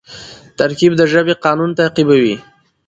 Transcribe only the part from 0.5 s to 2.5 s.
ترکیب د ژبي قانون تعقیبوي.